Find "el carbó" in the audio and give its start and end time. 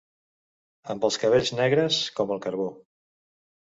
2.39-2.71